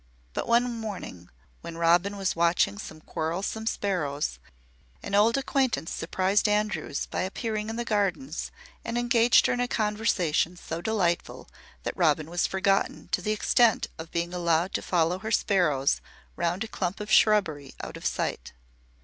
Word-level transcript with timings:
But 0.33 0.47
one 0.47 0.79
morning, 0.79 1.29
when 1.61 1.77
Robin 1.77 2.17
was 2.17 2.35
watching 2.35 2.79
some 2.79 3.01
quarrelsome 3.01 3.67
sparrows, 3.67 4.39
an 5.03 5.13
old 5.13 5.37
acquaintance 5.37 5.91
surprised 5.91 6.47
Andrews 6.49 7.05
by 7.05 7.21
appearing 7.21 7.69
in 7.69 7.75
the 7.75 7.85
Gardens 7.85 8.49
and 8.83 8.97
engaged 8.97 9.45
her 9.45 9.53
in 9.53 9.59
a 9.59 9.67
conversation 9.67 10.57
so 10.57 10.81
delightful 10.81 11.47
that 11.83 11.95
Robin 11.95 12.31
was 12.31 12.47
forgotten 12.47 13.09
to 13.11 13.21
the 13.21 13.31
extent 13.31 13.85
of 13.99 14.09
being 14.09 14.33
allowed 14.33 14.73
to 14.73 14.81
follow 14.81 15.19
her 15.19 15.29
sparrows 15.29 16.01
round 16.35 16.63
a 16.63 16.67
clump 16.67 16.99
of 16.99 17.11
shrubbery 17.11 17.75
out 17.83 17.95
of 17.95 18.03
sight. 18.03 18.53